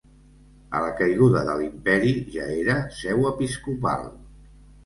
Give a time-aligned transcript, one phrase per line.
[0.77, 4.09] A la caiguda de l'imperi ja era seu episcopal.